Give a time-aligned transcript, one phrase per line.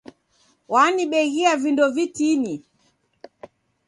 [0.71, 2.55] Wanibeghia vindo vitini.